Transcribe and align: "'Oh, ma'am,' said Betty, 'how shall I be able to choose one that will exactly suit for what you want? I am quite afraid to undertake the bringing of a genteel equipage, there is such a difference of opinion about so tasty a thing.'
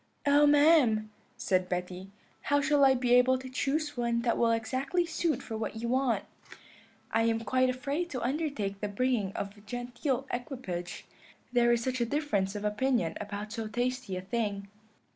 "'Oh, 0.25 0.47
ma'am,' 0.47 1.11
said 1.37 1.69
Betty, 1.69 2.09
'how 2.45 2.59
shall 2.59 2.83
I 2.83 2.95
be 2.95 3.13
able 3.13 3.37
to 3.37 3.47
choose 3.47 3.95
one 3.95 4.23
that 4.23 4.35
will 4.35 4.49
exactly 4.49 5.05
suit 5.05 5.43
for 5.43 5.55
what 5.55 5.75
you 5.75 5.89
want? 5.89 6.25
I 7.11 7.21
am 7.25 7.41
quite 7.41 7.69
afraid 7.69 8.09
to 8.09 8.21
undertake 8.23 8.79
the 8.79 8.87
bringing 8.87 9.31
of 9.33 9.55
a 9.55 9.61
genteel 9.61 10.25
equipage, 10.31 11.05
there 11.53 11.71
is 11.71 11.83
such 11.83 12.01
a 12.01 12.05
difference 12.07 12.55
of 12.55 12.65
opinion 12.65 13.13
about 13.21 13.53
so 13.53 13.67
tasty 13.67 14.17
a 14.17 14.21
thing.' 14.21 14.69